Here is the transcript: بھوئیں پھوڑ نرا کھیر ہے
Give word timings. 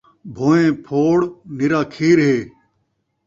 بھوئیں 0.35 0.71
پھوڑ 0.85 1.17
نرا 1.57 1.81
کھیر 1.93 2.17
ہے 2.27 2.37